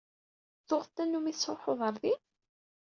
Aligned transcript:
Tuɣeḍ 0.67 0.87
tanumi 0.95 1.31
tettruḥuḍ 1.33 1.79
ɣer 1.81 1.95
din? 2.01 2.21